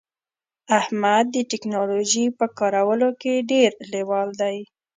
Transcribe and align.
احمد 0.79 1.25
د 1.35 1.37
ټکنالوژی 1.51 2.25
په 2.37 2.45
کارولو 2.59 3.09
کې 3.21 3.45
ډیر 3.51 3.71
لیوال 3.91 4.29
دی 4.41 4.57